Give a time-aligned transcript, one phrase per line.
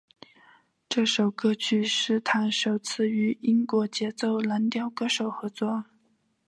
[0.89, 5.85] 这首歌曲是他首次与英国节奏蓝调歌手合作。